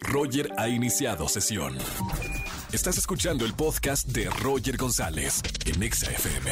[0.00, 1.76] Roger ha iniciado sesión.
[2.72, 6.50] Estás escuchando el podcast de Roger González en Exa FM.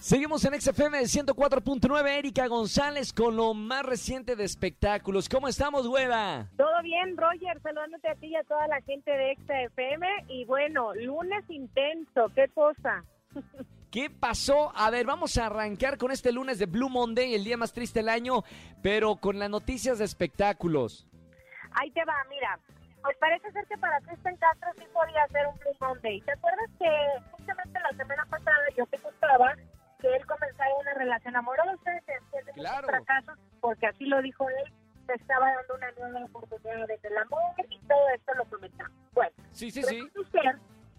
[0.00, 5.28] Seguimos en XFM 104.9, Erika González con lo más reciente de espectáculos.
[5.28, 6.48] ¿Cómo estamos, güera?
[6.56, 10.06] Todo bien, Roger, saludándote a ti y a toda la gente de XFM.
[10.28, 13.04] Y bueno, lunes intenso, qué cosa.
[13.90, 14.70] ¿Qué pasó?
[14.76, 18.00] A ver, vamos a arrancar con este lunes de Blue Monday, el día más triste
[18.00, 18.44] del año,
[18.82, 21.07] pero con las noticias de espectáculos.
[21.80, 22.58] Ahí te va, mira.
[23.02, 26.20] Pues parece ser que para Kristen Castro sí podía ser un Blue Monday.
[26.22, 26.88] ¿Te acuerdas que
[27.30, 29.54] justamente la semana pasada yo te contaba
[30.00, 32.88] que él comenzaba una relación amorosa, que Claro.
[32.88, 34.72] fracasos, porque así lo dijo él,
[35.06, 38.92] se estaba dando una nueva oportunidad en el amor y todo esto lo comentamos.
[39.12, 40.10] Bueno, Sí, sí, sí.
[40.32, 40.56] ser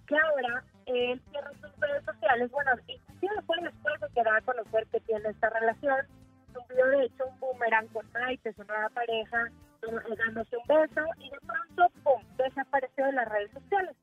[0.08, 4.42] que ahora él cierra sus redes sociales, bueno, inclusive fue después de que da a
[4.42, 5.98] conocer que tiene esta relación,
[6.54, 9.50] subió de hecho un boomerang con Maite, su nueva pareja,
[10.18, 13.96] dándose un beso y de pronto, pum, desapareció de las redes sociales.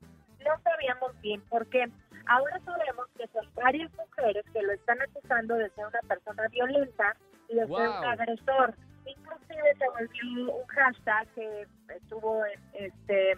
[0.45, 1.85] No sabíamos bien por qué.
[2.27, 7.15] Ahora sabemos que son varias mujeres que lo están acusando de ser una persona violenta
[7.49, 8.75] y de ser un agresor.
[9.05, 13.37] Inclusive se volvió un hashtag que estuvo este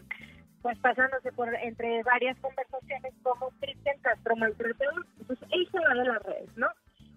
[0.61, 5.05] pues pasándose por entre varias conversaciones como Cristian Castro maltratador.
[5.19, 6.67] Entonces él se va de las redes, ¿no?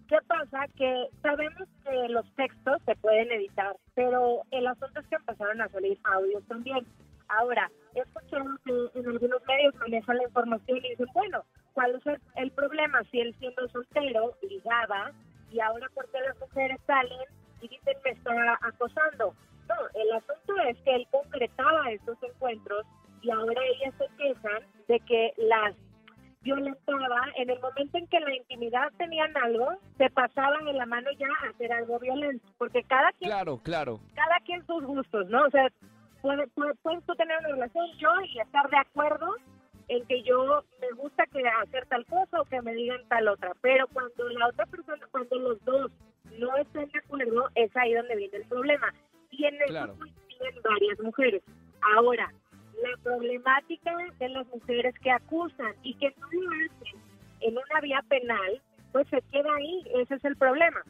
[0.09, 0.67] ¿Qué pasa?
[0.77, 3.75] Que sabemos que los textos se pueden editar,
[5.43, 6.87] empezaron a salir audios también.
[7.29, 12.21] Ahora, he escuchado que en algunos medios manejan la información y dicen, bueno, ¿cuál es
[12.37, 13.03] el, problema?
[13.11, 15.13] Si él siendo soltero ligaba
[15.51, 17.19] y ahora por qué las mujeres salen
[17.61, 19.35] y dicen me está acosando.
[19.69, 22.85] No, el asunto es que él concretaba estos encuentros
[23.23, 25.75] y ahora ellas se quejan de que las
[26.43, 31.11] violentaba en el momento en que la intimidad tenían algo, se pasaban de la mano
[31.19, 34.01] ya a hacer algo violento, porque cada quien, Claro, claro.
[34.15, 35.45] cada quien sus gustos, ¿no?
[35.45, 35.69] O sea,
[36.21, 39.37] puede, puede- puedes tú tener una relación yo y estar de acuerdo
[39.89, 43.53] en que yo me gusta que hacer tal cosa o que me digan tal otra,
[43.61, 45.91] pero cuando la otra persona, cuando los dos
[46.39, 48.93] no están de acuerdo, es ahí donde viene el problema.
[49.31, 49.95] Y en eso Claro.
[49.99, 51.43] coinciden varias mujeres.
[51.97, 52.33] Ahora,
[52.83, 57.01] la problemática de las mujeres que acusan y que no lo hacen
[57.41, 58.61] en una vía penal,
[58.93, 60.83] pues se queda ahí, ese es el problema.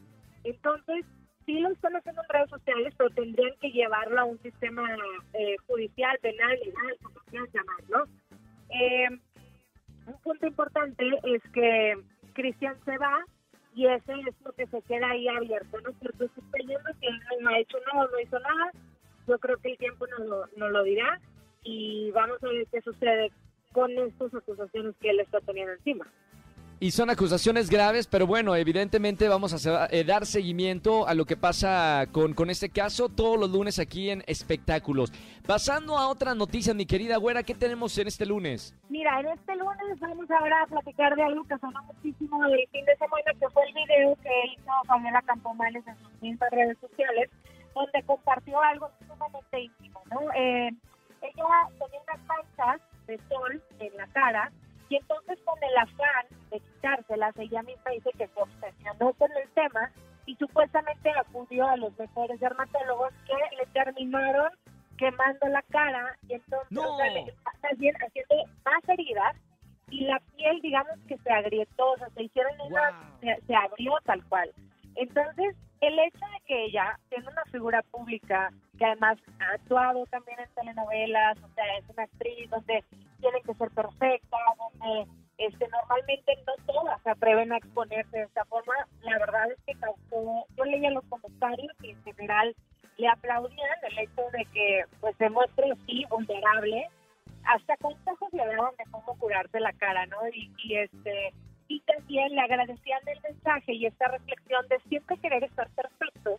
[0.44, 1.04] Entonces,
[1.46, 4.88] sí lo están haciendo en redes sociales, pero tendrían que llevarlo a un sistema
[5.34, 8.04] eh, judicial, penal, legal, como quieran llamar, ¿no?
[8.70, 9.08] Eh,
[10.06, 11.94] un punto importante es que
[12.32, 13.24] Cristian se va
[13.74, 15.92] y ese es lo que se queda ahí abierto, ¿no?
[15.92, 17.08] Porque se está yendo que
[17.40, 18.70] no ha hecho nada, no hizo nada.
[19.28, 21.20] Yo creo que el tiempo nos lo, nos lo dirá
[21.62, 23.30] y vamos a ver qué sucede
[23.72, 26.06] con estas acusaciones que él está teniendo encima.
[26.82, 31.36] Y son acusaciones graves, pero bueno, evidentemente vamos a eh, dar seguimiento a lo que
[31.36, 35.12] pasa con, con este caso todos los lunes aquí en Espectáculos.
[35.46, 38.76] Pasando a otras noticias, mi querida güera, ¿qué tenemos en este lunes?
[38.88, 42.84] Mira, en este lunes vamos ahora a platicar de algo que sonó muchísimo del fin
[42.84, 47.30] de semana, que fue el video que hizo Fabiola Campomanes en sus redes sociales,
[47.76, 50.20] donde compartió algo sumamente íntimo, ¿no?
[50.34, 50.70] Eh,
[51.48, 54.50] ella tenía unas manchas de sol en la cara
[54.88, 59.48] y entonces con el afán de quitárselas, ella misma dice que se obsesionó con el
[59.50, 59.90] tema
[60.26, 64.50] y supuestamente acudió a los mejores dermatólogos que le terminaron
[64.98, 66.94] quemando la cara y entonces ¡No!
[66.94, 69.34] o sea, le- más bien haciendo más heridas
[69.90, 73.20] y la piel digamos que se agrietó, o sea, se hicieron una, Wow.
[73.20, 74.50] se, se abrió tal cual.
[75.02, 80.38] Entonces, el hecho de que ella, siendo una figura pública, que además ha actuado también
[80.38, 82.84] en telenovelas, o sea, es una actriz donde
[83.20, 88.44] tiene que ser perfecta, donde este, normalmente no todas se atreven a exponerse de esta
[88.44, 92.54] forma, la verdad es que causó, yo leía los comentarios y en general
[92.96, 95.66] le aplaudían el hecho de que pues se muestre
[96.10, 96.88] vulnerable,
[97.42, 100.28] hasta consejos le daban de cómo curarse la cara, ¿no?
[100.28, 101.32] Y, y este
[101.72, 106.38] y también le agradecían el mensaje y esta reflexión de siempre querer estar perfecto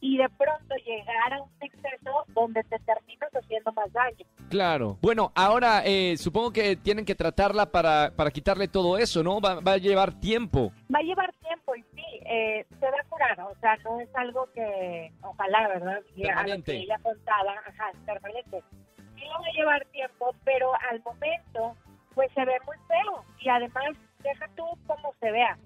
[0.00, 4.26] y de pronto llegar a un exceso donde te terminas haciendo más daño.
[4.48, 4.98] Claro.
[5.00, 9.40] Bueno, ahora eh, supongo que tienen que tratarla para, para quitarle todo eso, ¿no?
[9.40, 10.72] Va, va a llevar tiempo.
[10.92, 14.08] Va a llevar tiempo y sí, eh, se va a curar, o sea, no es
[14.16, 15.98] algo que, ojalá, ¿verdad?
[15.98, 16.72] A Permanente.
[16.72, 18.62] que ella contaba, ajá, permanente.
[19.14, 21.76] Sí lo va a llevar tiempo, pero al momento,
[22.14, 25.56] pues se ve muy feo y además, deja tú cómo se vea.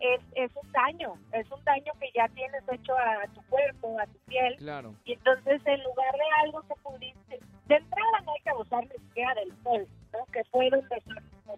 [0.00, 4.06] Es, es un daño, es un daño que ya tienes hecho a tu cuerpo, a
[4.06, 4.94] tu piel, Claro.
[5.04, 8.98] y entonces en lugar de algo que pudiste, de entrada no hay que abusar ni
[9.06, 10.26] siquiera del sol, ¿no?
[10.32, 11.02] Que fue donde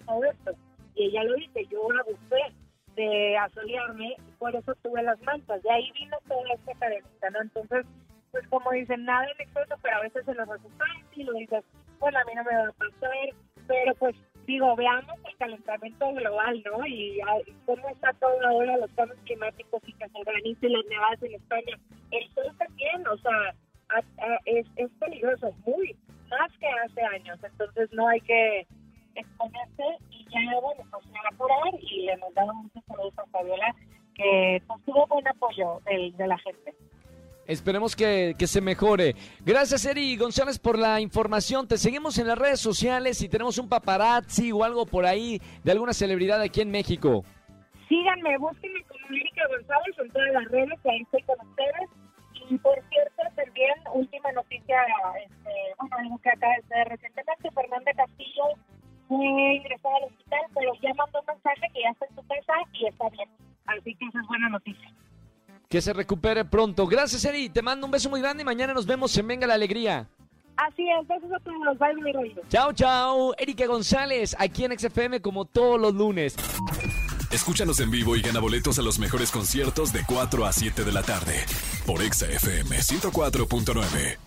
[0.07, 0.53] todo esto.
[0.95, 2.55] Y ella lo dice, yo abusé
[2.95, 5.63] de asolearme y por eso tuve las manchas.
[5.63, 7.43] De ahí vino toda esta cadenita, ¿no?
[7.43, 7.87] Entonces,
[8.31, 10.85] pues como dicen, nada en exceso, pero a veces se nos resulta
[11.15, 11.65] y lo dices,
[11.99, 13.11] bueno, a mí no me va a pasar,
[13.67, 14.15] pero pues
[14.47, 16.87] digo, veamos el calentamiento global, ¿no?
[16.87, 17.21] Y,
[17.65, 21.79] cómo está todo ahora los cambios climáticos y que se organicen las nevadas en España.
[22.11, 23.55] El sol también, o sea,
[24.45, 25.97] es, es peligroso, muy,
[26.31, 27.39] más que hace años.
[27.43, 28.67] Entonces no hay que
[29.15, 33.27] exponerse y ya, bueno, pues se va a curar y le mandamos muchos saludos a
[33.27, 33.75] Fabiola,
[34.15, 36.75] que pues, tuvo buen apoyo de, de la gente.
[37.47, 39.15] Esperemos que, que, se mejore.
[39.45, 41.69] Gracias, Eri González, por la información.
[41.69, 45.73] Te seguimos en las redes sociales si tenemos un paparazzi o algo por ahí de
[45.73, 47.25] alguna celebridad aquí en México.
[47.89, 51.91] Síganme, búsquenme como Erika González en todas las redes, ahí estoy con ustedes.
[52.49, 54.77] Y por cierto, también, última noticia,
[55.25, 58.45] este, bueno, algo que acaba de ser recientemente, Fernanda Castillo
[59.09, 59.27] fue
[59.57, 62.87] ingresada al hospital, pero ya mandó un mensaje que ya está en su casa y
[62.87, 63.29] está bien.
[63.67, 64.91] Así que esa es buena noticia.
[65.69, 66.87] Que se recupere pronto.
[66.87, 67.49] Gracias, Eri.
[67.49, 70.09] Te mando un beso muy grande y mañana nos vemos en Venga la Alegría.
[70.57, 71.79] Así es, besos a todos.
[71.79, 73.35] Bye, mi Chao, chao.
[73.37, 76.35] Erika González, aquí en XFM como todos los lunes.
[77.31, 80.93] Escúchanos en vivo y gana boletos a los mejores conciertos de 4 a 7 de
[80.93, 81.45] la tarde
[81.85, 84.26] por XFM 104.9.